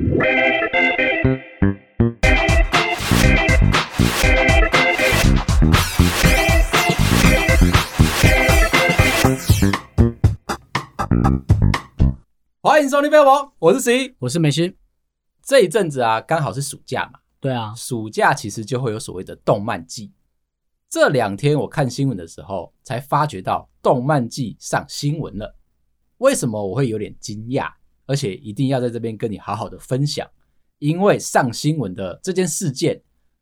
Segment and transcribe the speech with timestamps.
[0.00, 0.08] 欢
[12.82, 14.74] 迎收听《飞王》，我是十一，我是梅西。
[15.42, 17.20] 这一阵子啊，刚好是暑假嘛。
[17.38, 20.14] 对啊，暑假其实就会有所谓的动漫季。
[20.88, 25.58] 这两天我看新闻的时候，才发觉到动漫季上新闻了。
[26.18, 27.70] 为什么我会有点惊讶？
[28.10, 30.28] 而且一定要在这边跟你好好的分享，
[30.80, 33.00] 因为上新闻的这件事件，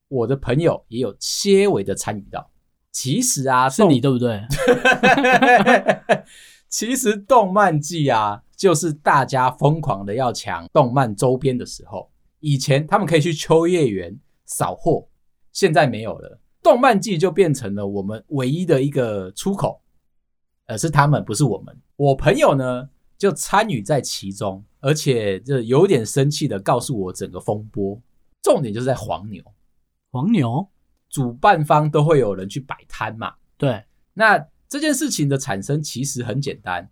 [0.09, 2.50] 我的朋友也有些微的参与到。
[2.92, 4.42] 其实啊，是你对不对？
[6.68, 12.10] 其实动漫季啊，就是大家疯狂的要抢动漫周边的时候。
[12.40, 14.14] 以前他们可以去秋叶原
[14.45, 15.09] 扫货，
[15.50, 16.38] 现在没有了。
[16.62, 19.80] 动漫季就变成了我们唯一的一个出口，
[20.66, 21.74] 而是他们，不是我们。
[21.96, 22.87] 我朋友呢，
[23.18, 28.00] 就参与在其中，而且就有点生气的告诉我整个风波。
[28.40, 29.43] 重点就是在黄牛，
[30.10, 30.66] 黄牛
[31.10, 33.34] 主办方都会有人去摆摊嘛。
[33.56, 33.84] 对，
[34.15, 36.88] 那这件事情的产生其实很简单，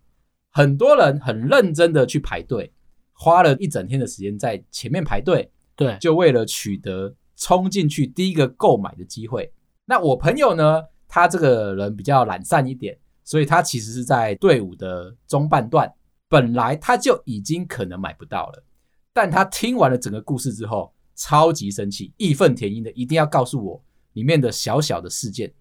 [0.51, 2.71] 很多人很认真的去排队，
[3.13, 9.51] 花了一整天的时间在前面排队，对，就为了取得冲进去第一个购买的机会。
[9.85, 10.83] 那我朋友呢？
[11.09, 15.89] 他这个人比较懒散一点，所以他其实是在队伍的中半段，
[16.27, 18.63] 本来他就已经可能买不到了。
[19.13, 23.81] 但他听完了整个故事之后，超级生气，义愤填膺的，一定要告诉我
[24.13, 25.51] 里面的小小的事件。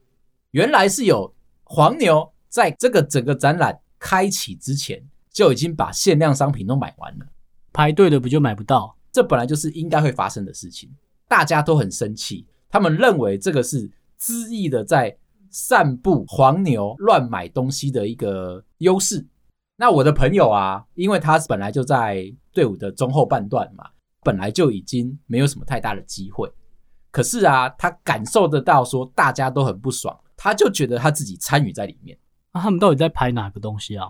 [0.50, 7.26] 原来是有黄牛在这个整个展览开启之前，就已经把限量商品都买完了，
[7.72, 8.96] 排队的不就买不到？
[9.12, 10.90] 这本来就是应该会发生的事情，
[11.26, 13.90] 大家都很生气，他们认为这个是。
[14.18, 15.14] 恣意的在
[15.50, 19.22] 散布黄牛乱买东西的一个优势。
[19.76, 23.84] 那我的朋友啊，因为他本来就在队伍的中后半段嘛，
[24.22, 26.50] 本来就已经没有什么太大的机会。
[27.10, 32.18] 可是啊，他感受得到说大家都很不爽，他就觉得他自己参与在里面。
[32.52, 34.08] 那、啊、他们到底在拍哪个东西啊？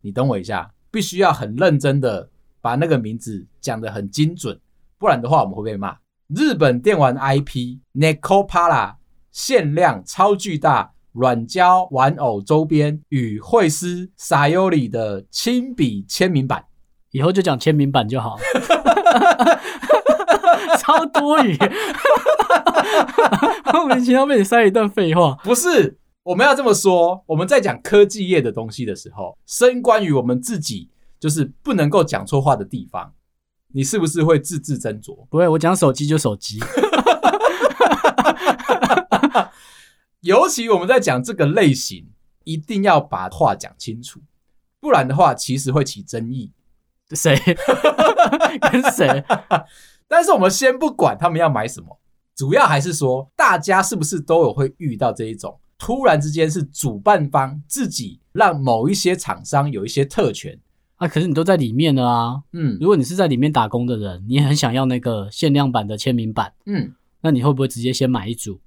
[0.00, 2.28] 你等我一下，必须要很认真的
[2.60, 4.60] 把那个名字讲得很精准，
[4.98, 5.96] 不然的话我们会被骂。
[6.28, 8.96] 日本电玩 IP Necopara。
[9.30, 16.64] 限量超巨大软胶玩偶周边与绘师 Sayori 的亲笔签名版，
[17.10, 18.38] 以后就讲签名版就好。
[20.78, 21.56] 超多余，
[23.72, 25.36] 莫名其妙被你塞一段废话。
[25.42, 33.12] 不是，我们要这么说，我们在讲科技业的东西的时候，深关于我们自己就是不能够讲错话的地方，
[33.72, 35.26] 你是不是会字字斟酌？
[35.28, 36.60] 不会，我讲手机就手机。
[40.20, 42.08] 尤其我们在讲这个类型，
[42.44, 44.20] 一定要把话讲清楚，
[44.80, 46.52] 不然的话，其实会起争议。
[47.10, 47.38] 谁
[48.70, 49.24] 跟谁？
[50.06, 51.98] 但是我们先不管他们要买什么，
[52.34, 60.58] 主要还是说，大家是不是都有会遇到这一种，突然之间是主办方自己让某一些厂商有一些特权
[60.96, 61.08] 啊？
[61.08, 62.42] 可是你都在里面了啊。
[62.52, 66.92] 嗯，如果你是在里面打工的人，你很想要那个限量版的签名版，嗯，
[67.22, 68.60] 那你会不会直接先买一组？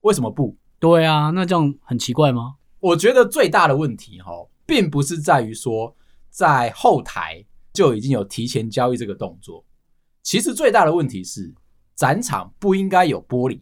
[0.00, 0.56] 为什么不？
[0.82, 2.56] 对啊，那这样很奇怪吗？
[2.80, 4.32] 我觉得最大的问题哈，
[4.66, 5.94] 并不是在于说
[6.28, 9.64] 在后台就已经有提前交易这个动作，
[10.24, 11.54] 其实最大的问题是
[11.94, 13.60] 展场不应该有玻璃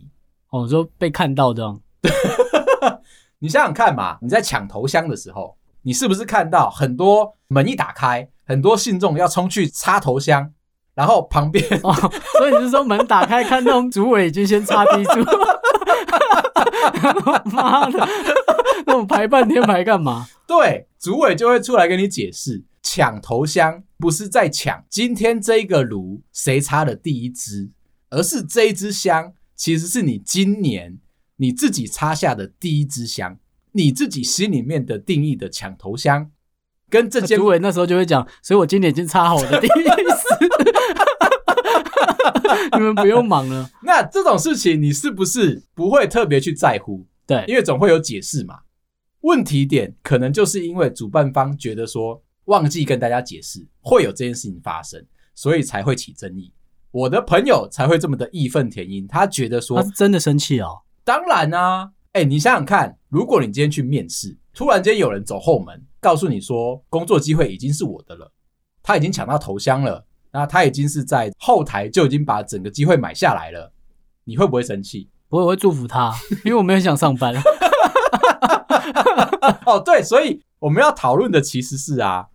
[0.49, 1.79] 哦，说被看到这样。
[3.39, 10.51] 你想想看嘛，你在抢头香的时候，你是不是看到很多门一打开，很多信众要冲去插头香，
[10.95, 11.93] 然后旁边哦，
[12.39, 15.13] 所以你是说门打开看到主委已经先插第一组？
[17.53, 18.09] 妈的，
[18.87, 20.27] 那我排半天排干嘛？
[20.47, 27.71] 对，主委就会出来跟你解释，抢头香不是在抢今天这个炉谁插的第一支，
[28.11, 30.99] 而是这一支香其实是你今年
[31.37, 33.39] 你自己插下的第一支香，
[33.73, 36.31] 你自己心里面的定义的抢头香，
[36.89, 39.81] 跟这间主委那时候就会讲，所以我今年已经插好我的第一支。
[42.77, 43.71] 你们不用忙了。
[43.83, 47.07] 那这种事情你是不是不会特别去在乎？
[47.27, 48.61] 对，因为总会有解释嘛。
[49.21, 55.05] 问题点可能就是因为主办方觉得说忘记跟大家解释会有这件事情发生，
[55.35, 56.53] 所以才会起争议。
[56.91, 60.81] 我的朋友才会这么的义愤填膺，他觉得说他是真的生气哦。
[61.05, 68.33] 当然啊，哎，你想想看，如果你今天去面试，突然间有人走后门告诉你说工作机会已经是我的了，
[68.83, 70.05] 他已经抢到头香了。
[70.32, 73.72] 那他已经是在后台就已经把整个机会买下来了，
[74.24, 75.09] 你会不会生气？
[75.28, 76.12] 不会，我会祝福他，
[76.44, 77.34] 因为我没有想上班。
[79.66, 82.28] 哦，对，所以我们要讨论的其实是啊，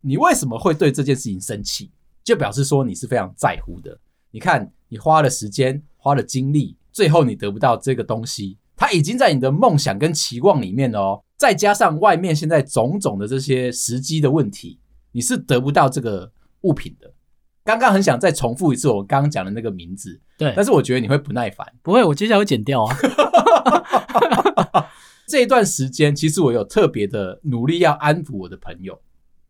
[0.00, 1.90] 你为什么会对这件事情生气？
[2.24, 3.98] 就表示说你是非常在乎的。
[4.30, 11.24] 你看，你花了时间，花了精力，最后你得不到这个东西，它已经在你的梦想跟期望里面了哦。
[11.36, 14.78] 再加上外面现在种种的这些时机的问题，
[15.12, 16.30] 你是得不到这个
[16.62, 17.12] 物品的。
[17.68, 21.70] 刚刚很想再重复一次我刚刚讲的那个名字，对，但是我觉得你会不耐烦。
[21.82, 22.96] 不会，我接下来会剪掉啊。
[25.28, 28.98] 这一段时间，其实我有特别的努力要安抚我的朋友，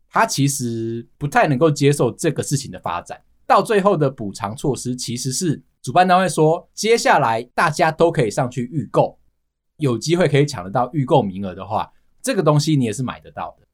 [0.09, 3.17] 他其实不太能够接受这个事情的发展。
[3.47, 9.17] 到最后的补偿措施，其实是主办单位说，接下来大家都可以上去预购。
[9.77, 11.89] 有机会可以抢得到预购名额的话，
[12.21, 13.65] 这个东西你也是买得到的。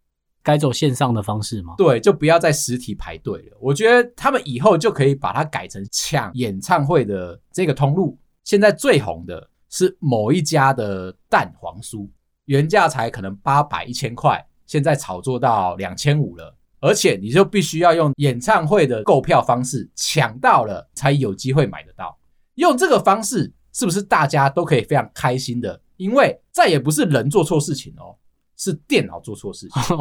[0.46, 1.74] 改走线上的方式吗？
[1.76, 3.58] 对，就不要在实体排队了。
[3.60, 8.16] 我觉得他们以后就可以把它改成抢演唱会的这个通路。
[8.44, 12.08] 现在最红的是某一家的蛋黄酥，
[12.46, 16.56] 原价才可能八百一千块，现在炒作到两千五了。
[16.80, 22.16] 而且你就必须要用演唱会的购票方式抢到了，才有机会买得到。
[22.54, 25.82] 用这个方式，是不是大家都可以非常开心的？
[25.98, 28.16] 因为再也不是人做错事情哦，
[28.58, 29.82] 是电脑做错事情。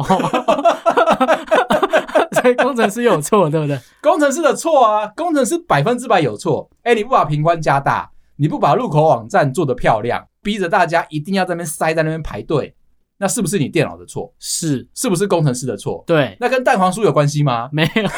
[2.41, 3.79] 所以工程师有错，对不对？
[4.01, 6.69] 工程师的错啊，工程师百分之百有错。
[6.83, 12.75] 哎，你不把屏宽加大，你不把入口网站做得漂亮，逼着大家一定要在那边塞，在那边排队，
[13.17, 14.31] 那是不是你电脑的错？
[14.37, 16.03] 是，是不是工程师的错？
[16.05, 17.69] 对，那跟蛋黄酥有关系吗？
[17.71, 18.03] 没有，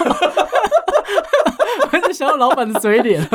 [1.92, 3.26] 我是想要老板的嘴脸。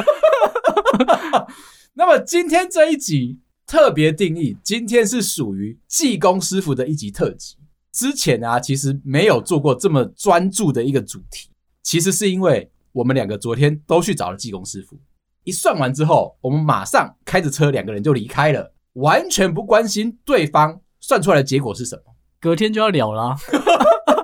[1.94, 3.38] 那么今天这一集
[3.72, 7.56] 特别定义，今天是属于技工师傅的一集特辑。
[7.90, 11.48] 之前啊，其实没有做过这么专注的一个主题。
[11.82, 15.00] 其实是因为我们两个昨天都去找了技工师傅，
[15.44, 22.02] 一算完之后，我们马上开着车，两个人就离开了，完全不关心对方算出来的结果是什么。
[22.38, 23.36] 隔天就要了啦，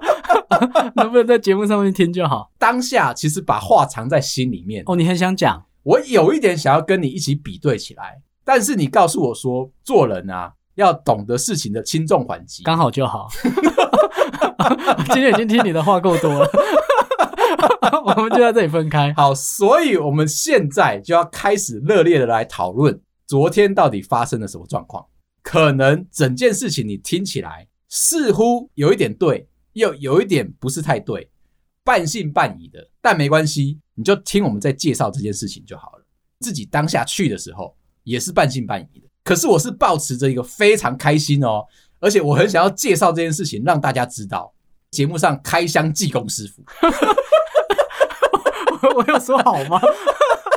[0.94, 2.52] 能不能在节目上面听就好？
[2.58, 4.82] 当下其实把话藏在心里面。
[4.84, 5.64] 哦，你很想讲。
[5.84, 13.28] 我有一点想要跟你一起比对起来，但是你告诉我说，做人啊要懂得事情的轻重缓急，刚好就好。
[15.12, 16.50] 今天已经听你的话够多了，
[18.02, 19.12] 我们就在这里分开。
[19.12, 25.04] 好，所以我们现在就要开始热烈的来讨论昨天到底发生了什么状况。
[25.42, 31.30] 可能整件事情你听起来似乎有一点对，又有一点不是太对。
[31.84, 36.06] 半信半疑的，但没关系，你就听我们在介绍这件事情就好了。
[36.40, 37.76] 自己当下去的时候
[38.08, 41.64] 也是半信半疑的，可是我是抱持着一个非常开心哦，
[42.00, 44.52] 而且我很想要介绍这件事情让大家知道。
[44.90, 46.64] 节目上开箱技工师傅，
[48.96, 49.78] 我有说好吗？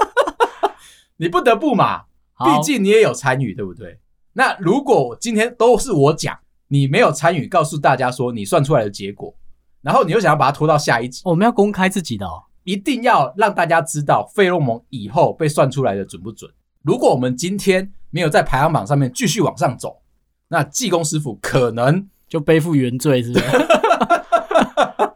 [1.18, 2.04] 你不得不嘛，
[2.38, 4.00] 毕竟你也有参与，对不对？
[4.32, 6.40] 那如果今天都是我讲，
[6.70, 9.36] 你没有参与，告诉大家说你算出来的结果。
[9.82, 16.50] 然后你又想要把它拖到下一集，我们要公开自己的哦，一定要让大家知道费洛蒙以后被算出来的准不准。
[16.84, 20.02] 如果我们今天没有在排行榜上面继续往上走，
[20.48, 23.46] 那济公师傅可能就背负原罪，是不是？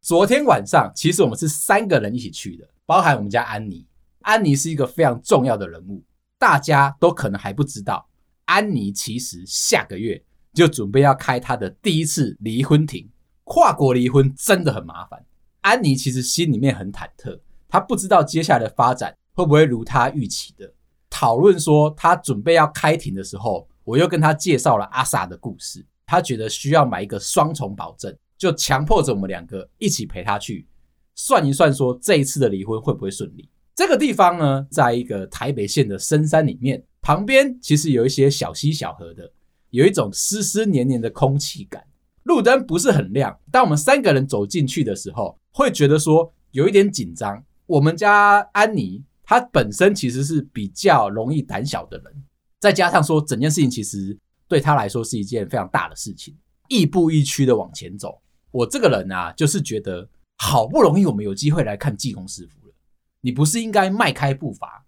[0.00, 3.86] 昨天晚上其实我们是三个人一起去的，包含我们家安妮。
[4.22, 6.02] 安妮是一个非常重要的人物，
[6.38, 8.08] 大家都可能还不知道，
[8.46, 10.22] 安妮其实下个月
[10.54, 13.08] 就准备要开她的第一次离婚庭。
[13.44, 15.22] 跨国离婚真的很麻烦，
[15.60, 17.38] 安妮其实心里面很忐忑，
[17.68, 20.72] 她不知道接下来的发展会不会如她预期的。
[21.20, 30.66] 讨论说他准备要开庭的时候，我又跟他介绍了阿 Sa 的故事，他觉得需要买一个双重保证，就强迫着我们两个一起陪他去
[31.14, 33.46] 算一算，说这一次的离婚会不会顺利。
[33.74, 39.30] 这个地方呢，在一个台北县的深山里面，旁边其实有一些小溪小河的，
[39.68, 41.84] 有一种湿湿黏黏的空气感。
[42.22, 47.44] 路灯不是很亮，当我们三个人走进去的时候，会觉得说有一点紧张。
[47.66, 52.24] 我们家安妮她本身其实是比较容易胆小的人，
[52.58, 54.18] 再加上说整件事情其实
[54.48, 58.20] 对他来说是一件非常大的事情，亦步亦趋的往前走。
[58.50, 60.08] 我这个人啊，就是觉得
[60.38, 62.74] 好不容易我们有机会来看济公师傅了，
[63.20, 64.84] 你不是应该迈开步伐，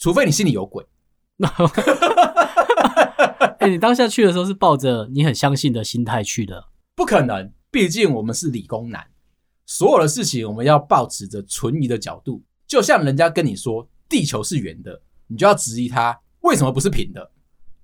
[0.00, 0.84] 除非你心里有鬼。
[3.60, 6.64] 哎，你当下去的时候是抱着你很相信的心态去的。
[6.96, 9.06] 不可能，毕竟我们是理工男，
[9.66, 12.42] 所有的事情我们要保持着存疑的角度。
[12.66, 17.30] 就像人家跟你说地球是圆的，你就要质疑它为什么不是平的。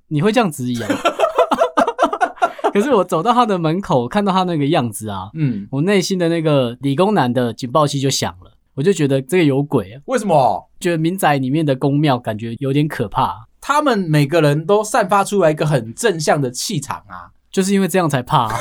[0.09, 0.89] 你会这样质疑啊？
[2.73, 10.01] 可是我走到他的门口，看到他那个样子啊，嗯，我内心的那个理工男的警报器就响了，我就觉得这个有鬼啊。
[10.07, 10.71] 为什么？
[10.79, 13.49] 觉得民宅里面的宫庙感觉有点可怕。
[13.61, 18.59] 他们每个人都散发出来一个很正向的气场啊，就是因为这样才怕啊。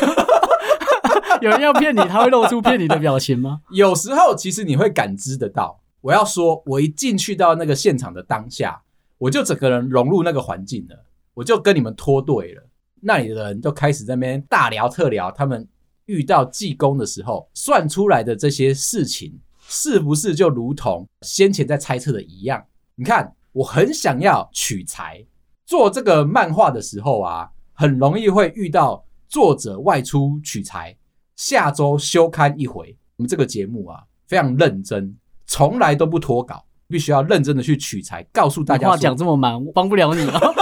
[1.41, 3.61] 有人要骗你，他会露出骗你的表情吗？
[3.71, 5.79] 有时候其实你会感知得到。
[6.01, 8.81] 我要说，我一进去到那个现场的当下，
[9.17, 12.63] 我就整个人融入那个环境了，我就跟你们脱队了。
[13.01, 15.67] 那里的人就开始在那边大聊特聊，他们
[16.05, 22.63] 遇到济公的时候算出来的这些事情，是不是就如同先前在猜测的一样？
[22.95, 25.25] 你看，我很想要取材，
[25.65, 30.97] 做这个漫画的时候啊，很容易会遇到作者外出取材，
[31.35, 32.97] 下周休刊一回。
[33.17, 35.15] 我们这个节目啊，非常认真。
[35.49, 38.87] 从来都不脱稿，必须要认真的去取材，告诉大家。
[38.87, 40.39] 话讲这么满，我帮不了你了。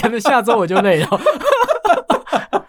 [0.00, 1.08] 可能下周我就累了。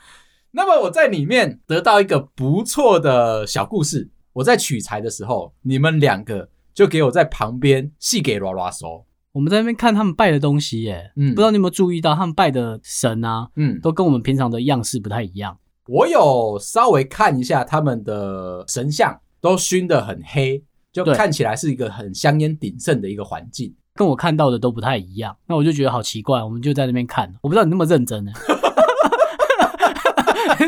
[0.52, 4.10] 那么我在里面得到一个不错的小故事。
[4.32, 9.06] 我在取材的时候，你们两个就给我在旁边细给拉拉说。
[9.34, 15.58] 我们在那边看他们拜的东西，耶，嗯，不知道你有没有注意到，他们拜的神啊，嗯，都跟我们平常的样式不太一样。
[15.88, 19.20] 我有稍微看一下他们的神像。
[19.44, 25.36] 都熏得很黑，就看起来是一个很香烟鼎盛的一个环境，跟我看到的都不太一样。
[25.48, 28.32] 那我就觉得好奇怪，我们就在那边看，我不知道你那么认真呢。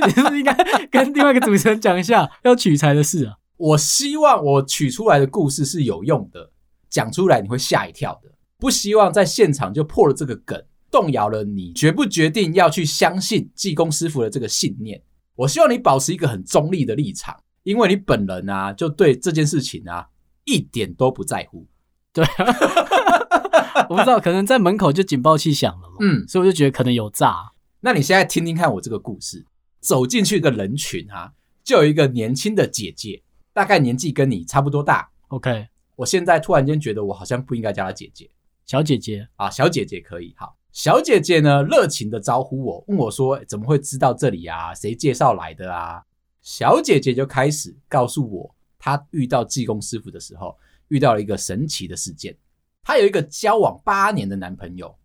[0.06, 0.54] 你 是不是应该
[0.92, 3.38] 跟另外一个主持人讲一下 要取材的事啊？
[3.56, 6.52] 我希望我取出来的故事是有用的，
[6.90, 8.32] 讲出来你会吓一跳的。
[8.58, 15.02] 不希望在现场就破了这个梗，动摇了你决不决定要去相信济公师傅的这个信念。
[15.36, 17.38] 我希望你保持一个很中立的立场。
[17.66, 20.08] 因为你本人啊，就对这件事情啊
[20.46, 21.68] 一点都不在乎。
[22.14, 25.96] 对啊， 我不知道，可能在门口就警报器响了嘛。
[26.00, 27.52] 嗯，所以我就觉得可能有诈。
[27.82, 29.46] 那你现在听听看我这个故事，
[29.82, 35.10] 走进去一个人群啊，就有一个年轻的姐姐，大概年纪跟你差不多大。
[35.30, 38.30] OK，我现在突然间觉得我好像不应该叫她姐姐，
[38.66, 40.34] 小姐姐啊，小姐姐可以。
[40.38, 44.74] 好，小姐姐呢，热情的招呼我，问我说怎么会知道这里啊？
[44.74, 46.04] 谁介绍来的啊？
[46.46, 50.56] 小姐姐就开始告诉我，她遇到济公师傅的时候，
[50.90, 52.38] 遇到了一个神奇的事件。
[52.84, 54.96] 她有一个交往八年的男朋友，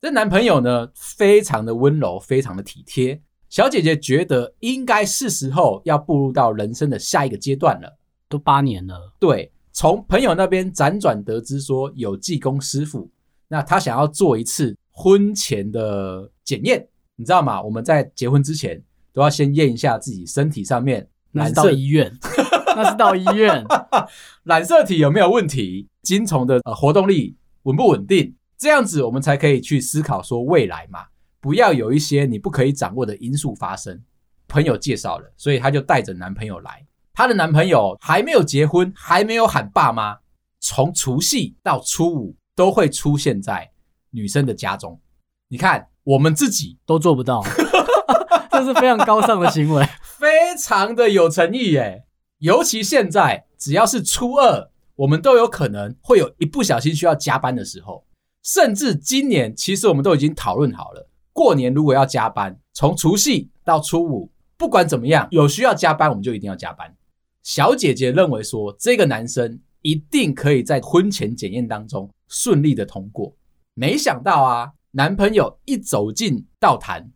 [0.00, 3.20] 这男朋友呢，非常的温柔，非常的体贴。
[3.50, 7.98] 小姐姐觉得应该是时候要步入到人生的下一个阶段了。
[8.26, 13.10] 都八年了，对，从朋友那边辗转得知说有济公师傅，
[13.46, 17.62] 那她想要做一次婚前的检验，你知道吗？
[17.62, 18.82] 我们在结婚之前。
[19.12, 22.16] 都要先验一下自己身体上面， 那是到医院，
[22.76, 23.64] 那是到医院，
[24.44, 31.06] 染色体有没有问题，精虫的呃活动力稳不稳定，这样子我们才可以去思考说未来嘛，
[31.40, 34.02] 不要有一些你不可以掌握的因素发生。
[34.46, 40.16] 朋友介绍了，所以她就带着男朋友来，她的男朋友还没有结婚，还没有喊爸妈，
[40.58, 43.70] 从除夕到初五都会出现在
[44.10, 44.98] 女生的家中。
[45.48, 47.42] 你看，我们自己都做不到。
[48.58, 52.04] 这是非常高尚的行为，非常的有诚意耶。
[52.38, 58.04] 尤其现在，只要是初二，我们都有可能会有一不小心需要加班的时候。
[58.42, 66.92] 甚至今年，其实我们都已经讨论好了，过年如果要加班，从除夕到初五，不管怎么样，有需要加班，我们就一定要加班。
[67.44, 73.32] 小姐姐认为说，这个男生一定可以在婚前检验当中顺利的通过。
[73.74, 77.08] 没想到啊，男朋友一走进道坛。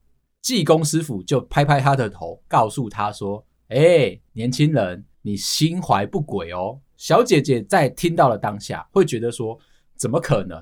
[0.42, 9.56] 济公师傅就拍拍他的头，告诉他说：“哎、年轻人，你心怀不轨哦。”小姐姐在听到了当下，会觉得说
[9.96, 10.60] ：“怎么可能？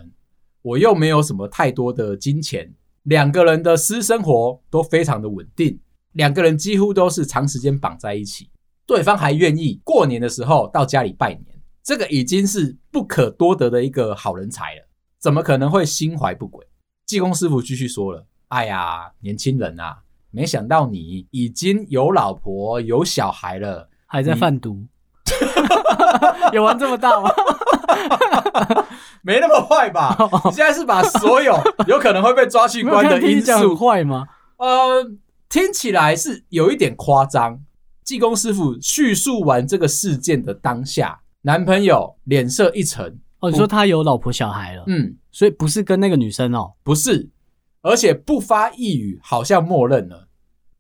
[0.61, 2.71] 我又没有什么太多的金钱，
[3.05, 5.81] 两个人的私生活都非常的稳定，
[6.13, 8.51] 两个人几乎都是长时间绑在一起，
[8.85, 11.47] 对方还愿意过年的时候到家里拜年，
[11.83, 14.87] 这个已经是不可多得的一个好人才了，
[15.19, 16.67] 怎么可能会心怀不轨？”
[17.07, 18.27] 济公师傅继续说了。
[18.51, 19.99] 哎呀，年轻人啊，
[20.31, 24.85] 没想到你已经有老婆有小孩了，还在贩毒，
[26.53, 27.31] 有玩这么大吗？
[29.23, 30.17] 没那么坏吧？
[30.47, 34.27] 你现在是把所有 有可能会被抓去关的因素坏吗？
[34.57, 35.11] 呃，
[35.49, 37.61] 听起来是有一点夸张。
[38.03, 43.17] 济公师傅叙述完这个事件的当下，男朋友脸色一沉。
[43.39, 44.83] 哦，你说他有老婆小孩了？
[44.89, 47.29] 嗯，所以不是跟那个女生哦，不是。
[47.83, 50.29] 而且不发一语，好像默认了，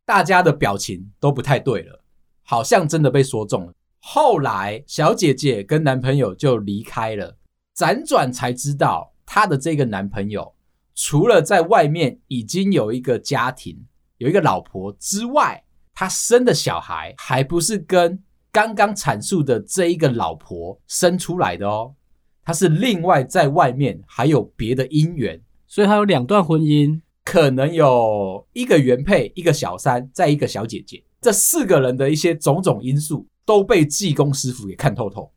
[0.04, 2.04] 大家的表情都不太对了，
[2.42, 3.72] 好像真的被说中了。
[4.00, 7.36] 后来，小姐姐跟男朋友就离开了，
[7.76, 10.54] 辗转才知道，她的这个男朋友
[10.94, 13.86] 除了在外面已经有一个家庭，
[14.18, 15.62] 有一个老婆之外，
[15.94, 21.94] 他生的小孩还不是跟刚刚阐述的这一个老婆生出来的哦，
[22.42, 25.40] 他是另外在外面还有别的姻缘。
[25.70, 31.00] 所以他有两段婚姻，可能有一个原配，一个小三，再一个小姐姐。
[31.20, 35.30] 这四个人的一些种种因素都被济公师傅给看透透。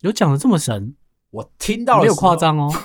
[0.00, 0.96] 有讲的这么神？
[1.30, 2.68] 我听到了，没有夸张哦。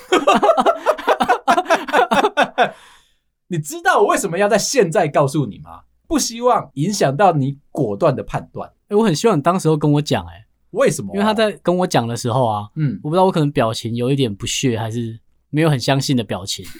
[3.48, 5.82] 你知道我为什么要在现在告诉你吗？
[6.08, 8.72] 不希望影响到你果断的判断。
[8.90, 11.16] 哎，我很希望你当时候跟我讲，哎，为什么？
[11.16, 15.20] 因为他在跟我讲的时候啊，嗯，我不知道我可能表情有一点不屑，还是
[15.56, 16.66] 没有很相信的表情。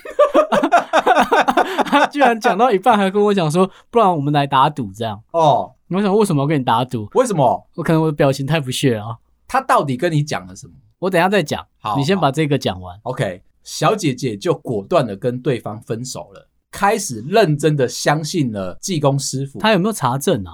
[1.86, 5.24] 他居然讲到一半还跟我讲说，不然我们来打赌这样。
[5.32, 7.08] 哦，我想为什么要跟你打赌？
[7.14, 7.70] 为什么？
[7.76, 9.18] 我可能我的表情太不屑了。
[9.48, 10.74] 他到底跟你讲了什么？
[11.00, 11.66] 我等一下再讲。
[11.80, 13.00] 好，你先把这个讲完。
[13.04, 16.50] OK，小姐姐就果断的跟对方分手了。
[16.70, 20.52] 开始认真的相信了济公师傅，他有没有查证啊？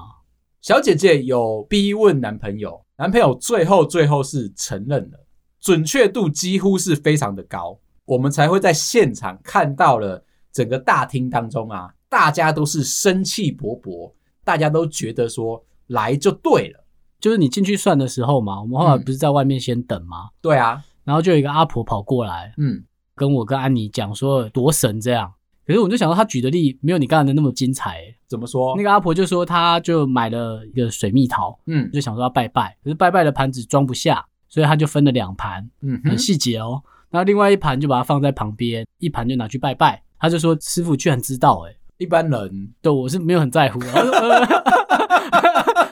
[0.62, 5.26] 小姐姐有逼问男朋友，男朋友最后最后是承认了，
[5.60, 7.80] 准确度几乎是非常的高，
[8.12, 14.12] 我们才会在现场看到了整个大厅当中啊，大家都是生气勃勃，
[14.44, 16.84] 大家都觉得说来就对了，
[17.22, 20.26] 就是你进去算的时候嘛，我们后来不是在外面先等吗？
[20.26, 22.84] 嗯、对啊，然后就有一个阿婆跑过来，嗯，
[23.16, 25.32] 跟我跟安妮讲说多神这样。
[25.66, 28.76] 可是我就想到他举的例没有你刚才的那么精彩，欸，怎么说？
[28.76, 36.84] 那个阿婆就说，她就买了一个水蜜桃，嗯，就想说要拜拜，可是拜拜的盘子装不下，所以他就分了两盘，嗯，很细节哦。
[37.12, 40.02] 那另外一盘就把它放在旁边，一盘就拿去拜拜。
[40.20, 43.88] 他就说师傅居然知道，欸，诶一般人对我是没有很在乎的。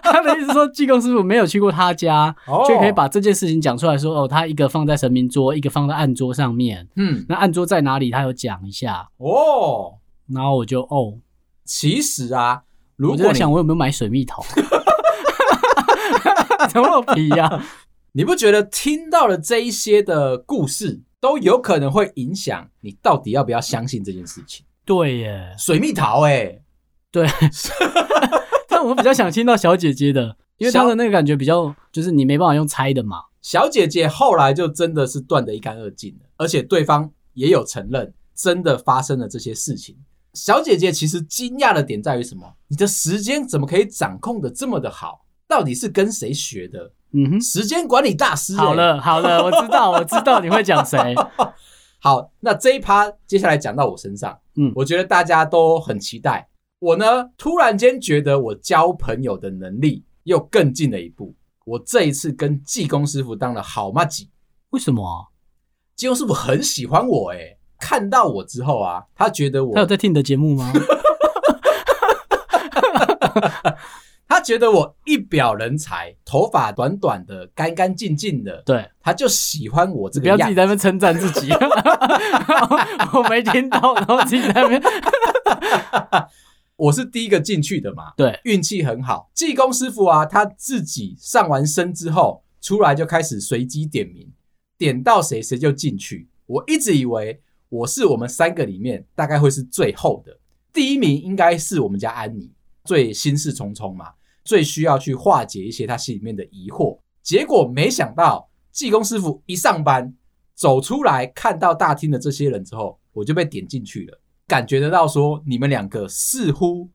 [0.01, 2.35] 他的意思是说，济公师傅没有去过他家，
[2.67, 6.87] 却可以把这件事情讲出来说，哦，他一个放在神明桌，一个放在案桌上面。
[6.95, 8.09] 嗯，那案桌在哪里？
[8.11, 9.07] 他有讲一下。
[9.17, 9.93] 哦，
[10.33, 11.19] 然后我就哦，
[11.63, 12.63] 其实啊，
[12.95, 14.43] 如果我在想我有没有买水蜜桃，
[16.69, 17.63] 怎么皮呀？
[18.13, 24.65] 你不觉得听到了这一些的故事，都有可能会影响你到底要不要相信这件事情？
[24.85, 26.61] 对耶，水蜜桃哎，
[27.11, 27.27] 对。
[28.67, 33.23] 但我比较想听到小姐姐的，因为她的那个感觉比较，就是你没办法用猜的嘛。
[33.41, 39.97] 小姐姐后来就真的是断得一干二净了，而且对方也有承认，真的发生了这些事情。
[40.33, 42.53] 小姐姐其实惊讶的点在于什么？
[42.67, 45.25] 你的时间怎么可以掌控的这么的好？
[45.47, 46.91] 到底是跟谁学的？
[47.13, 48.59] 嗯哼，时间管理大师、欸。
[48.59, 51.15] 好了好了， 我知道我知道你会讲谁。
[52.01, 56.47] 好，那这一趴接下来讲到我身上，嗯，我觉得大家都很期待。
[56.79, 61.35] 我呢，突然间觉得我交朋友的能力又更进了一步。
[61.65, 64.29] 我这一次跟济公师傅当了好妈吉，
[64.69, 65.27] 为什么啊？
[65.95, 70.71] 济公师傅很喜欢我，诶，看到我之后啊，他觉得我他有在听你的节目吗？
[74.29, 80.43] 他觉得我一表人才，头发短短的，干干净净的，对，他就喜欢我这个样子。
[80.43, 81.49] 不要自己在那边称赞自己，
[83.11, 84.79] 我没听到，然后自己在那边。
[86.77, 89.31] 我是第一个进去的嘛，对，运气很好。
[89.33, 94.31] 济公师傅啊，他自己上完身之后出来就开始随机点名，
[94.77, 96.29] 点到谁谁就进去。
[96.45, 100.37] 我一直以为我是我们三个里面大概会是最后的，
[100.71, 102.51] 第一名应该是我们家安妮，
[102.85, 104.05] 最心事重重嘛。
[104.49, 110.11] 最需要去化解一些他心里面的疑惑，结果没想到济公师傅一上班
[110.55, 116.89] 走出来，看到大厅的这些人之后，我就被点进去了，感觉得到说你们两个似乎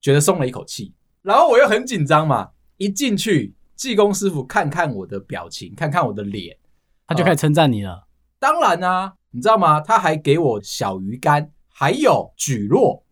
[0.00, 6.58] 觉得松了一口气，然后我又很紧张嘛，一进去济公师傅看看我的表情，看看我的脸，
[7.06, 7.92] 他就开始称赞你了。
[7.92, 8.02] 呃，
[8.40, 9.80] 当然啊，你知道吗？
[9.80, 13.04] 他还给我小鱼干，还有蒟蒻，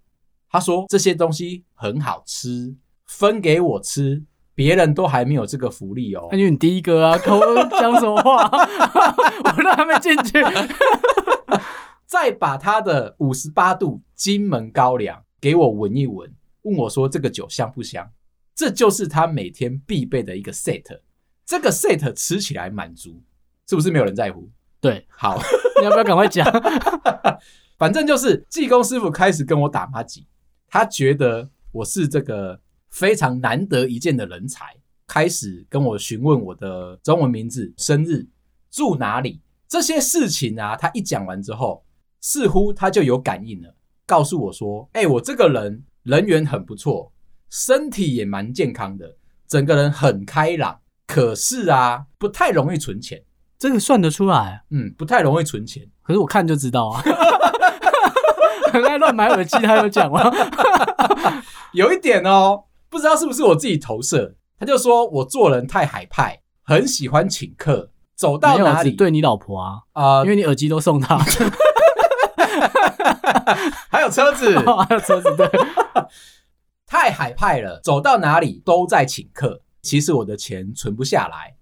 [0.50, 2.74] 他说这些东西很好吃。
[3.08, 4.22] 分给我吃，
[4.54, 6.28] 别人都还没有这个福利哦。
[6.30, 7.40] 那就你第一个啊， 口
[7.70, 8.44] 讲什么话？
[8.48, 10.38] 我都还没进去。
[12.06, 16.30] 再把他的五十八度金门高粱给我闻一闻，
[16.62, 18.08] 问我说这个酒香不香？
[18.54, 21.00] 这就是他每天必备的一个 set。
[21.44, 23.22] 这个 set 吃起来满足，
[23.68, 24.48] 是不是没有人在乎？
[24.80, 25.40] 对，好，
[25.80, 26.46] 你要不要赶快讲？
[27.78, 30.26] 反正就是济公师傅开始跟我打麻吉，
[30.68, 32.60] 他觉得我是这个。
[32.90, 34.74] 非常难得一见的人才，
[35.06, 38.26] 开始跟我询问我的中文名字、生日、
[38.70, 40.76] 住哪里这些事情啊。
[40.76, 41.84] 他一讲完之后，
[42.20, 43.74] 似乎他就有感应了，
[44.06, 47.12] 告诉我说：“哎、欸，我这个人人缘很不错，
[47.50, 50.80] 身体也蛮健康的，整个人很开朗。
[51.06, 53.22] 可是啊，不太容易存钱。
[53.58, 54.62] 这个算得出来？
[54.70, 55.88] 嗯，不太容易存钱。
[56.02, 57.02] 可是我看就知道啊，
[58.72, 59.56] 很爱乱买耳机。
[59.58, 60.30] 他有讲吗？
[61.72, 71.18] 有一点哦。”不知道是不是我自己投射，他就说我做人太海派，很喜欢请客，走到哪里对你老婆啊啊、呃，因为你耳机都送他，
[73.90, 75.48] 还有车子， 还有车子，对，
[76.86, 79.62] 太海派了，走到哪里都在请客。
[79.80, 81.56] 其实我的钱存不下来，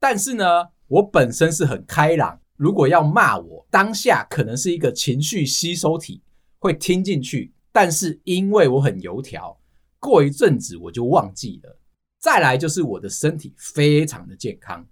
[0.00, 0.44] 但是呢，
[0.88, 2.38] 我本身是很开朗。
[2.56, 6.22] 如果要骂我，当下可能是一个情绪吸收体，
[6.58, 7.52] 会听进去。
[7.72, 9.56] 但是因为我很油条，
[10.02, 11.78] 过一阵子我就忘记了。
[12.18, 14.84] 再来就是我的身体非常的健康，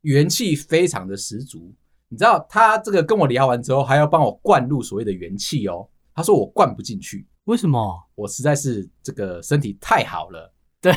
[0.00, 1.72] 元气非常的十足。
[2.08, 5.88] 你知道他这个跟我聊完之后，还要帮我灌入所谓的元气哦。
[6.12, 8.08] 他说我灌不进去，为什么？
[8.16, 10.52] 我实在是这个身体太好了。
[10.80, 10.92] 对，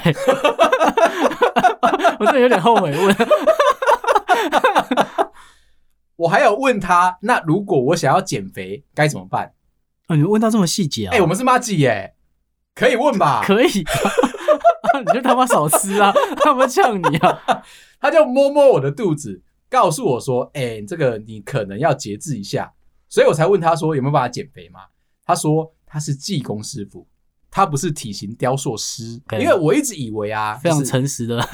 [2.19, 3.15] 我真的有点后悔问。
[6.15, 9.53] 我还有问他，那如果我想要减肥该怎么办？
[10.07, 11.13] 哦，你问到这么细节啊？
[11.13, 12.13] 哎、欸，我们是妈吉耶，
[12.75, 13.43] 可以问吧？
[13.45, 13.67] 可以，
[15.05, 16.13] 你就他妈少吃啊！
[16.37, 17.63] 他们呛你啊！
[17.99, 22.71] 他就摸摸我的肚子，告诉我说：“哎、欸，这个你可能要节制一下。”
[23.09, 24.79] 所以我才问他说有没有办法减肥嘛？
[25.25, 27.05] 他说他是技工师傅，
[27.49, 29.21] 他不是体型雕塑师。
[29.33, 31.39] 因为我一直以为啊，非常诚实的。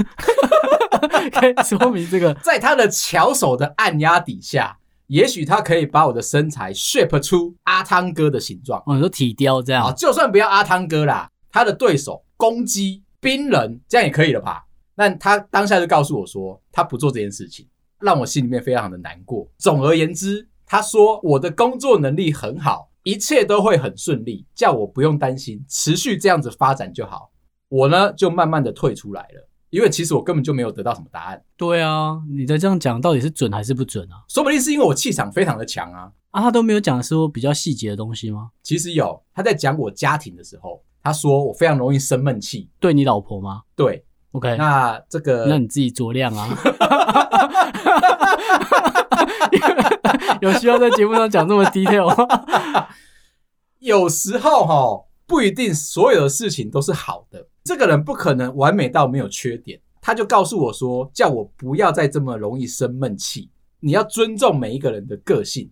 [1.34, 8.82] 可以说明这个，在他的巧手的按压底下，也许他可以把我的身材 shape 出阿汤哥的形状。
[8.86, 14.66] 哦，你说体雕这样啊，就算不要阿汤哥啦，他的对手公鸡冰人这样也可以了吧？
[14.96, 17.68] 那他当下就告诉我说，他不做这件事情，
[18.00, 19.48] 让我心里面非常的难过。
[19.58, 27.32] 总而言之，他说我的工作能力很好，一切都会很顺利，叫我不用担心，持续这样子发展就好。
[27.70, 29.48] 我呢，就慢慢的退出来了。
[29.70, 31.42] 因为其实我根本就没有得到什么答案。
[31.58, 34.24] 对啊，你的这样讲到底是准还是不准啊？
[34.30, 36.12] 说不定是因为我气场非常的强啊！
[36.32, 38.52] 啊，他都没有讲说比较细节的东西吗？
[38.64, 42.70] 其实有，他在讲我家庭的时候，他说我非常容易生闷气。
[42.80, 43.64] 对你老婆吗？
[43.76, 44.56] 对，OK。
[44.58, 46.50] 那这个，那你自己酌量啊。
[50.42, 52.88] 有需要在节目上讲这么 detail 吗？
[53.80, 57.48] 有时候哈，不一定所有的事情都是好的。
[57.68, 63.50] 这个人不可能完美到没有缺点，他就告诉我说，叫我不要再这么容易生闷气。
[63.82, 65.70] 你要尊重每一个人的个性，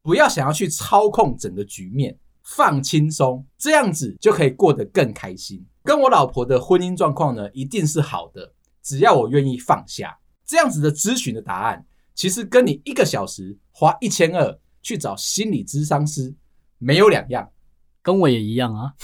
[0.00, 5.62] 不要想要去操控整个局面，放轻松，这样子就可以过得更开心。
[5.82, 10.18] 跟我老婆的婚姻状况呢，一定是好的，只要我愿意放下。
[10.46, 16.34] 这样子的咨询的答案，其实跟你一个小时花一千二去找心理咨商师
[16.78, 17.50] 没有两样，
[18.00, 18.94] 跟我也一样啊。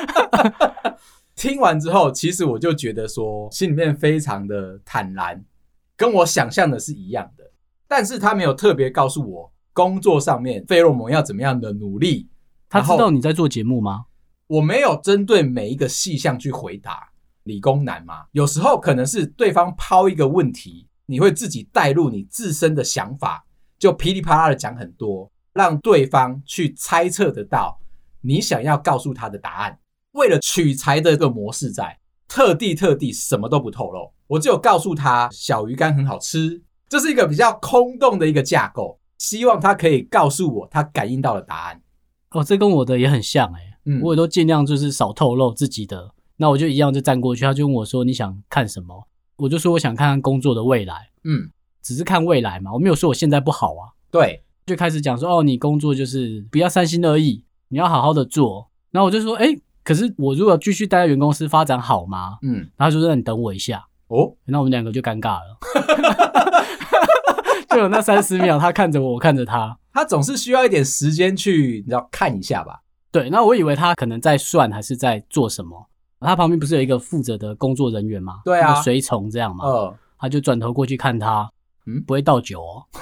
[1.36, 5.44] 听完之后，其实我就觉得说，心里面非常的坦然，
[5.96, 7.50] 跟我想象的是一样的。
[7.88, 12.28] 但是他没有特别告诉我工作上面费洛蒙要怎么样的努力。
[12.68, 14.04] 他知道你在做节目吗？
[14.46, 17.08] 我没有针对每一个细项去回答。
[17.44, 23.44] 理工男嘛，有时候可能是对方抛一个问题，你会自己带入你自身的想法，
[23.78, 27.80] 就噼里啪啦的讲很多，让对方去猜测得到。
[28.20, 29.78] 你想要告诉他的答案，
[30.12, 41.80] 为了取材的这个模式在，特地特地什么都不透露，我只有告诉他小鱼干很好吃，这是一个比较空洞的一个架构，希望他可以告诉我他感应到的答案。
[42.30, 51.50] 哦，这跟我的也很像诶、欸、嗯，我也都尽量就是少透露自己的，那我就一样就站过去，他就问我说，你想看什么，我就说我想看看工作的未来，嗯，
[51.82, 57.44] 只是看未来嘛，我没有说我现在不好啊，对，就开始讲说哦，你工作就是不要三心二意。
[57.72, 62.38] 你要好好的做，然后我就说，哎、欸，可是我如果继续待在原公司发展好吗？
[62.42, 63.84] 嗯，然后就说，那你等我一下。
[64.08, 65.56] 哦，那我们两个就尴尬了，
[67.70, 72.80] 就有那三十秒，他看着我，我看着他，他总是需要一点时间去，你知道看一下吧？
[73.12, 75.86] 对，那我以为他可能在算还是在做什么，
[76.18, 78.40] 他旁边不是有一个负责的工作人员吗？
[78.44, 81.48] 对啊，随从这样嘛，嗯，他就转头过去看他，
[81.86, 82.82] 嗯，不会倒酒哦。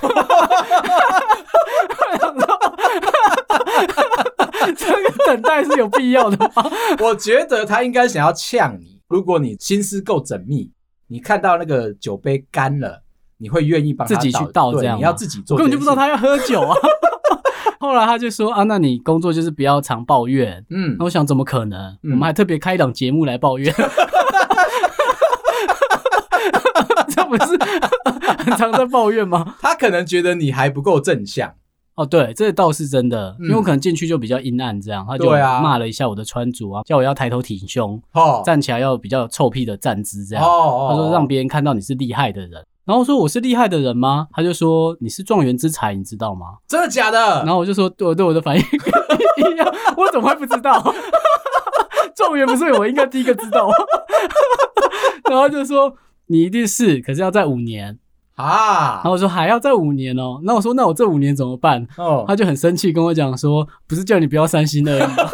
[4.77, 6.71] 这个等待是有必要的吗？
[7.01, 9.01] 我觉得他应该想要呛你。
[9.09, 10.71] 如果你心思够缜密，
[11.09, 13.03] 你看到那个酒杯干了，
[13.39, 14.99] 你会愿意帮他自己去倒这样？
[14.99, 16.77] 你要自己做，根本就不知道他要喝酒啊。
[17.81, 20.65] 后来他就说啊，那你工作就是不要常抱怨。
[20.69, 21.81] 嗯，那我想怎么可能？
[22.03, 23.73] 嗯、我们还特别开一档节目来抱怨，
[27.09, 27.57] 这不是
[28.45, 29.55] 很常在抱怨吗？
[29.63, 31.55] 他可能觉得你还不够正向。
[31.99, 40.45] 哦，对，这倒是真的，因为我可能进去就比较阴暗，这样、嗯、他就骂了一下我的穿着啊，叫我要抬头挺胸，哦、站起来要比较臭屁的站姿，这样。
[40.45, 44.29] 哦、他说让别人看到你是厉害的人，然后我说我是厉害的人吗？
[44.31, 46.47] 他就说你是状元之才，你知道吗？
[46.69, 47.19] 真的假的？
[47.19, 48.63] 然后我就说对，对我的反应
[49.53, 50.81] 一样，我怎么会不知道？
[52.15, 53.69] 状元不是我应该第一个知道，
[55.29, 55.93] 然后就说
[56.27, 57.99] 你一定是，可是要在五年。
[58.39, 59.03] 啊！
[59.03, 61.87] 然后我说还要再五年哦、那我说那我这五年怎么办？
[61.97, 65.17] 哦，他就很生气跟我讲说，不是叫你不要三心二意吗？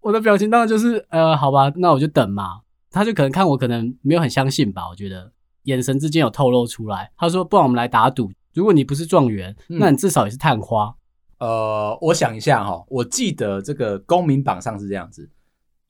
[0.00, 2.60] 我的表情当然就是呃，好吧，那我就等嘛。
[2.90, 5.30] 他就可能看我可能没有很相信吧，我觉得
[5.64, 7.10] 眼神之间有透露出来。
[7.16, 10.94] 他说，不然我们来打赌，如果你不是状元，那你至少也是探花。
[11.38, 15.28] 呃，我想一下哈、哦，我记得这个公民榜上是这样子：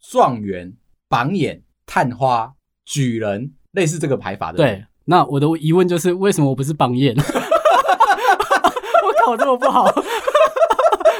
[0.00, 0.74] 状元、
[1.08, 2.52] 榜眼、探花、
[2.86, 4.56] 举人，类似这个排法的。
[4.56, 7.14] 对，那我的疑问就是，为什么我不是榜眼？
[7.18, 7.22] 我
[9.24, 9.84] 考这么不好，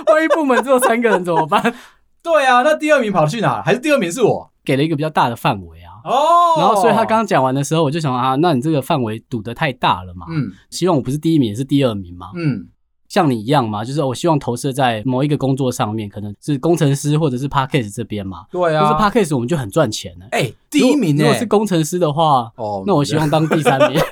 [0.06, 1.74] 万一部门只有三个人怎么办？
[2.22, 3.60] 对啊，那第二名跑去哪？
[3.62, 4.50] 还是第二名是我？
[4.64, 6.00] 给了一个比较大的范围啊。
[6.04, 6.58] 哦。
[6.58, 10.26] 然后，所以他刚刚讲完的时候，我就想啊，那你这个范围赌得太大了嘛。
[10.30, 10.50] 嗯。
[10.70, 12.30] 希望我不是第一名，也是第二名嘛。
[12.34, 12.68] 嗯。
[13.16, 18.44] 像你一样嘛，就是我希望投射在某一个工作上面，可能是工程师或者是 parkas 这边嘛。
[18.50, 18.82] 对啊。
[18.82, 20.26] 就是 parkas 我们就很赚钱了。
[20.32, 21.22] 哎，第一名呢？
[21.22, 23.98] 如果是工程师的话，哦，那我希望当第三名。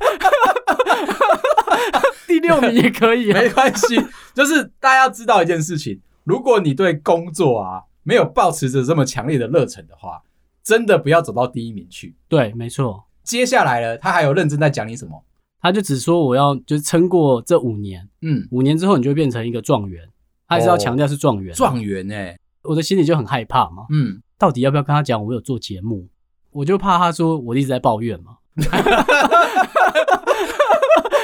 [2.27, 4.03] 第六名也可以啊， 没关系。
[4.33, 7.83] 就是大家要知道一件事情，如果你对工作啊。
[8.07, 10.21] 没有抱持着这么强烈的热忱的话，
[10.63, 12.15] 真的不要走到第一名去。
[12.29, 13.03] 对，没错。
[13.23, 15.25] 接下来呢，他还有认真在讲你什么？
[15.65, 20.07] 他就只说我要就是撑过这五年，嗯，五年之后你就会变成一个状元。
[20.47, 21.55] 他还是要强调是状元。
[21.55, 23.87] 状元哎，我的心里就很害怕嘛。
[23.89, 26.07] 嗯，到底要不要跟他讲我有做节目？
[26.51, 28.37] 我就怕他说我一直在抱怨嘛。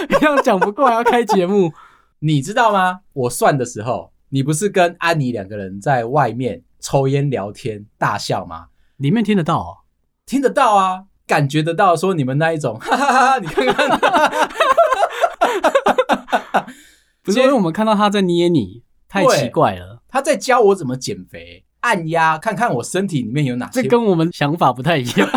[0.08, 1.70] 这样讲不过还要开节目，
[2.20, 3.00] 你知道吗？
[3.12, 8.68] 我算的时候，你不是跟安妮两个人在外面抽烟聊天大笑吗？
[8.96, 9.76] 里面听得到哦，
[10.24, 11.94] 听得到啊，感觉得到。
[11.94, 13.38] 说你们那一种， 哈哈哈！
[13.38, 13.96] 你看看，
[17.22, 20.02] 不是因为我们看到他在捏你，太奇怪了。
[20.08, 23.80] 他在教我怎么减肥，按压，看看我身体里面有哪些。
[23.80, 25.28] 这跟我们想法不太一样，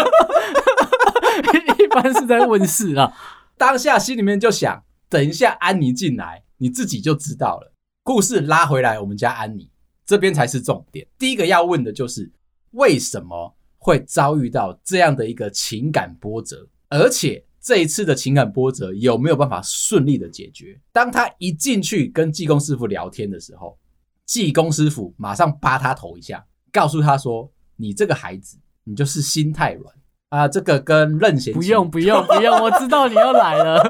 [1.77, 3.13] 一般是在问事啊。
[3.55, 7.71] 当下心里面就想，等一下安妮进来，你自己就知道了。
[8.01, 9.69] 故事拉回来，我们家安妮。
[10.05, 11.07] 这边才是重点。
[11.17, 12.31] 第一个要问的就是，
[12.71, 16.65] 为什么会遭遇到这样的一个情感波折？
[16.87, 20.79] 而且这一次的情感波折有没有办法顺利的解决？
[20.93, 23.77] 当他一进去跟济公师傅聊天的时候，
[24.25, 29.93] 济公师傅马上扒他头一下，告诉他说：“你这个孩子，你就是心太软
[30.29, 30.47] 啊！
[30.47, 33.83] 这个跟任贤不用不用不用，我知道你又来了。”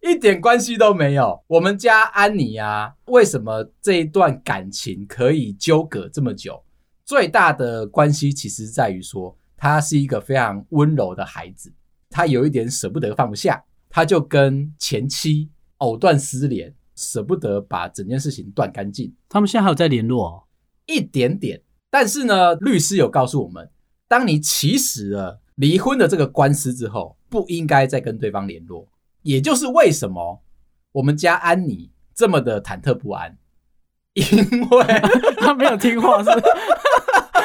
[0.00, 1.42] 一点关系都没有。
[1.48, 6.62] 我们家安妮啊，为什么这一段感情可以纠葛这么久？
[7.06, 11.72] 最大的关系其实在于说，他是一个非常温柔的孩子，
[12.10, 19.14] 他有一点舍不得放不下，他就跟前妻藕断丝连，舍不得把整件事情断干净。
[19.28, 20.42] 他们现在还有在联络哦？
[20.86, 21.62] 一点点。
[21.88, 23.70] 但是呢，律师有告诉我们，
[24.08, 28.88] 当你起始了离婚的这个官司之后，不应该再跟对方联络。
[29.22, 30.42] 也就是为什么
[30.90, 33.38] 我们家安妮这么的忐忑不安，
[34.14, 34.24] 因
[34.70, 34.84] 为
[35.38, 36.46] 他没有听话，是不是？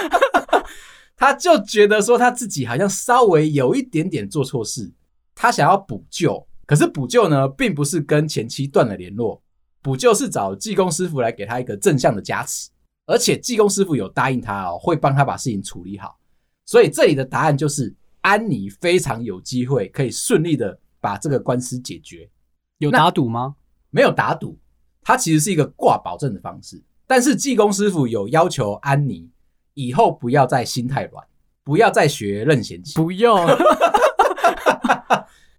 [1.15, 4.91] 他就觉得说他自己好像稍微有一点点做错事，
[5.35, 9.41] 他想要补救，可是补救呢，并不是跟前妻断了联络，
[9.81, 12.69] 补救是找技工师傅来给他一个正向的加持，
[13.05, 16.17] 而且技工师傅有答应他哦，会帮他把事情处理好，
[16.65, 20.77] 所以这里的答案就是安妮非常有机会可以顺利的。
[21.03, 22.29] 把这个官司解决，
[22.77, 23.55] 有打赌吗？
[23.89, 24.55] 没有打赌，
[25.01, 26.79] 他其实是一个挂保证的方式。
[27.07, 29.27] 但是技工师傅有要求安妮
[29.73, 31.25] 以后不要再心太软，
[31.63, 32.95] 不要再学任贤齐。
[32.95, 33.37] 不用。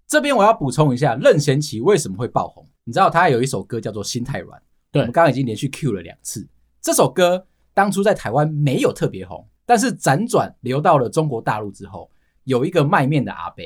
[0.06, 2.68] 这边我要补充一下，任贤齐为什么会爆红？
[2.84, 6.46] 你知道他有一首歌叫做《心太软》，对，我们刚刚已经连续 Q 了两次。
[6.80, 12.10] 这首歌当初在台湾没有特别红，但是辗转流到了中国大陆之后，
[12.44, 13.64] 有一个卖面的阿伯。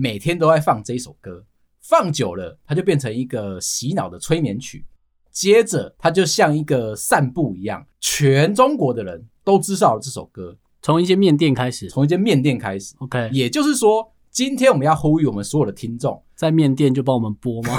[0.00, 1.44] 每天都在放这一首歌，
[1.80, 4.86] 放久了，它就变成一个洗脑的催眠曲。
[5.32, 10.54] 接着，它就像一个散步一样，全中国的人都知道了这首歌。
[10.82, 12.94] 从一间面店开始，从一间面店开始。
[12.98, 17.74] OK，也就是说，今天我们要呼吁我们所有的听众，在面店就帮我们播吗？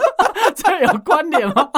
[0.56, 1.68] 这有关联吗？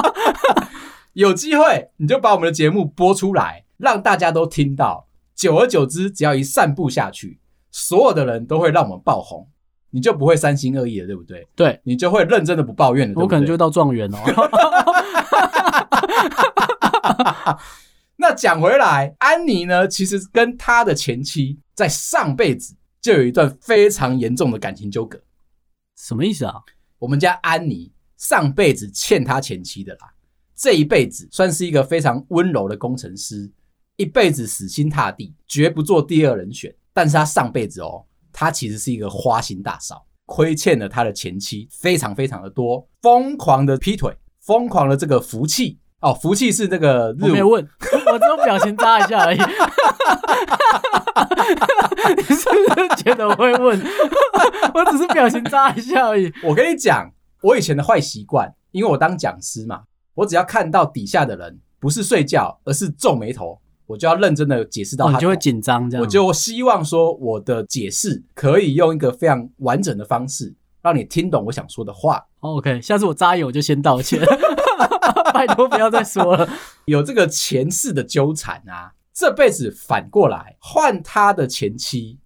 [1.11, 5.07] 有机会你就把我们的节目播出来，让大家都听到。
[5.35, 7.39] 久而久之，只要一散步下去，
[7.71, 9.49] 所有的人都会让我们爆红。
[9.89, 11.45] 你就不会三心二意了，对不对？
[11.57, 13.13] 对，你就会认真的不抱怨了。
[13.17, 14.17] 我可能就到状元哦。
[18.17, 25.21] 那讲回来，安妮呢，其实跟她的前妻在上辈子就有一段非常严重的感情纠葛。
[25.97, 26.55] 什么意思啊？
[26.99, 30.13] 我们家安妮上辈子欠她前妻的啦，
[30.55, 33.51] 这一辈子算是一个非常温柔的工程师，
[33.97, 36.75] 一辈子死心塌地，绝不做第二人选。
[36.93, 38.05] 但是她上辈子哦。
[38.37, 47.67] 他其实是一个花心大少，亏欠了他的前妻非常非常的多，疯狂的劈腿，疯狂的这个福气哦，福气是那个日，我没有问，
[48.13, 49.39] 我只有表情扎一下而已。
[52.15, 53.81] 你是不是觉得我会问？
[54.75, 56.31] 我只是表情扎一下而已。
[56.43, 59.81] 我跟你讲，我以前的坏习惯，因为我当讲师嘛，
[60.13, 66.03] 我只要看到底下的人不是睡觉，而是皱眉头，我就要认真的解释到他，就会紧张这样。
[66.03, 72.23] 我就希望说，我的解释可以用一个非常完整的方式，让你听懂我想说的话。
[72.41, 74.21] OK，下次我扎眼我就先道歉。
[75.33, 76.49] 拜托不要再说了。
[76.85, 82.19] 有这个前世的纠缠啊，这辈子反过来换他的前妻，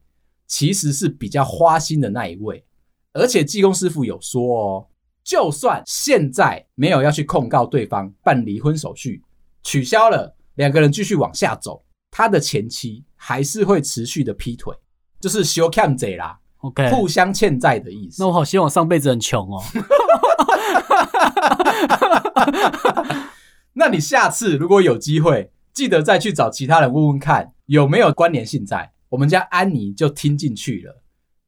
[0.47, 2.65] 其实是比较花心的那一位。
[3.13, 4.87] 而且济公师傅有说哦，
[5.23, 9.23] 就算现在没有要去控告对方办离婚手续，
[9.63, 14.75] 取消了，两个人继续往下走，他的前妻还是会持续的劈腿，
[15.19, 16.39] 就是修欠债啦。
[16.57, 18.21] OK，互相欠债的意思。
[18.21, 19.63] 那我好希望我上辈子很穷哦。
[23.73, 28.91] 那你下次如果有机会，记得再去找其他人问问看有没有关联性在。
[29.09, 31.01] 我们家安妮就听进去了，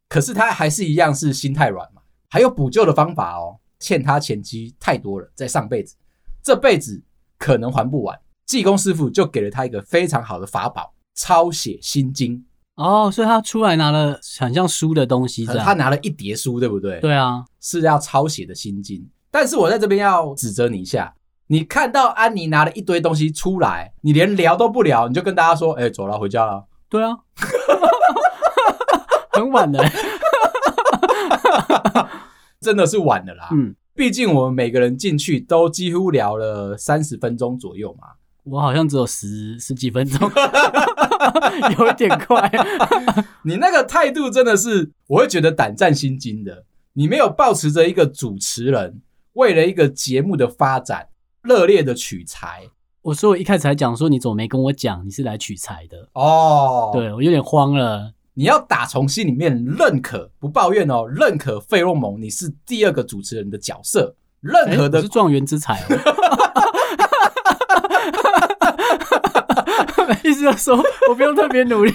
[0.10, 2.02] 可是她还是一样是心太软嘛。
[2.30, 5.96] 还有补救的方法哦，欠他前妻太多了，在上辈子，
[6.42, 7.04] 这辈子
[7.38, 8.18] 可能还不完。
[8.46, 12.44] 济公师傅就给了他一个非常好的法宝——抄写心经。
[12.76, 17.00] 哦，所以他出来拿了很像书的东西，他拿了一叠书，对不对？
[17.02, 19.08] 对啊，是要抄写的心经。
[19.32, 21.16] 但是我在这边要指责你一下，
[21.48, 27.18] 你看到安妮拿了一堆东西出来，你连聊都不聊，你就跟大家说：“哎、欸，走了，回家了。”对啊，
[29.32, 29.82] 很晚了，
[32.60, 33.48] 真的是晚了啦。
[33.54, 38.08] 嗯，毕竟我们每个人进去都几乎聊了三十分钟左右嘛。
[38.44, 40.20] 我好像只有十十几分钟，
[41.78, 42.52] 有一点快。
[43.44, 46.66] 你那个态度真的是，我会觉得胆战心惊的。
[46.94, 49.02] 你没有抱持着一个主持人
[49.34, 51.08] 为了一个节目的发展
[51.42, 52.64] 热烈的取材。
[53.02, 56.08] 我说我一开始还讲说，你怎么没跟我讲你是来取材的？
[56.14, 58.14] 哦，对，我有点慌了。
[58.34, 65.88] 你要打从心里面认可，不抱怨哦，认可费洛蒙你是第二个主持人的角色，任何的、欸、是状元之才哦。
[70.24, 70.78] 意思就是说，
[71.10, 71.92] 我不用特别努力，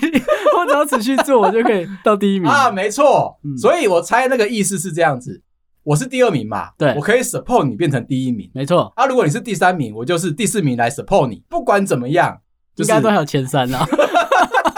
[0.59, 2.71] 我只要持续做，我就可以到第一名啊！
[2.71, 5.43] 没错，嗯、所以我猜那个意思是这样子：
[5.87, 8.93] 我是第二名嘛，对，我可以 support 你变成第一名，没错。
[8.97, 11.41] 啊，如果你是第三名，我就是第四名来 support 你。
[11.49, 12.41] 不管怎么样，
[12.75, 13.87] 就是、应该都还有前三啊。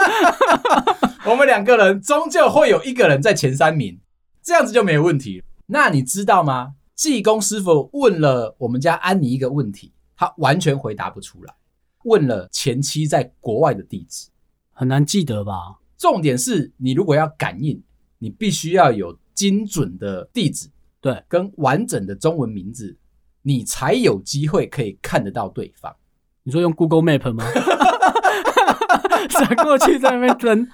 [1.25, 3.99] 我们两个人终究会有一个人在前三名，
[4.43, 5.43] 这样子就没有问题。
[5.65, 6.73] 那你知道吗？
[6.93, 11.55] 济公师傅问了我们家安妮一个问题，他完全回答不出来。
[12.03, 14.27] 问了前妻在国外的地址，
[14.73, 15.79] 很难记得吧？
[15.97, 17.81] 重点是你如果要感应，
[18.19, 20.69] 你必须要有精准的地址，
[21.01, 22.97] 对，跟完整的中文名字，
[23.41, 25.95] 你才有机会可以看得到对方。
[26.43, 27.43] 你说用 Google Map 吗？
[29.29, 30.67] 闪过去在那边登。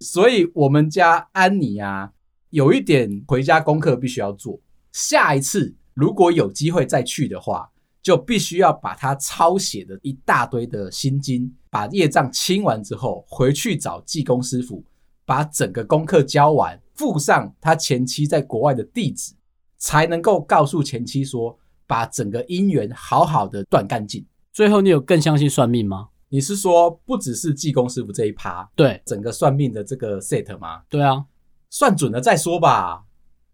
[0.00, 2.12] 所以我们家安妮啊，
[2.50, 4.60] 有一点回家功课必须要做。
[4.92, 7.68] 下一次如果有机会再去的话。
[8.02, 14.84] 就必须要把他抄写的一大堆的心经，把业障清完之后，回去找济公师傅，
[15.24, 19.34] 把整个功课教完，附上他前妻在国外的地址，
[19.82, 24.24] 才能够告诉前妻说，把整个姻缘好好的断干净。
[24.52, 26.10] 最后，你有更相信算命吗？
[26.28, 30.82] 你是说不只是济公师傅这一趴，对，整个算命的这个 set 吗？
[30.88, 31.24] 对啊，
[31.68, 33.02] 算准了再说吧。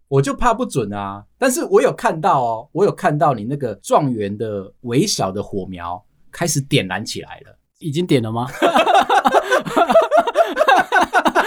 [0.09, 1.25] 我就怕不准啊！
[1.38, 8.47] 但是我有看到哦，我有看到你那个状元的微小的火苗开始点燃起来了，已经点了吗？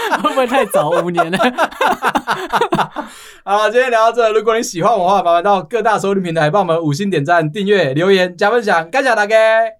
[0.21, 0.89] 会不会太早？
[0.89, 1.37] 五年了。
[3.43, 9.35] 好，今天聊到这，如果你喜欢我的话，麻烦到各大收听平台帮我们五星点赞、订阅、留言、加分享，感谢大家，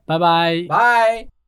[0.06, 1.41] 拜拜，拜。